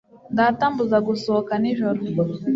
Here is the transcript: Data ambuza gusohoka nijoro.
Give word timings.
Data 0.37 0.61
ambuza 0.69 0.97
gusohoka 1.07 1.51
nijoro. 1.61 1.99